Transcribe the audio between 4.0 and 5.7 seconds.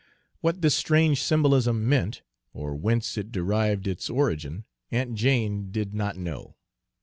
origin, Aunt Jane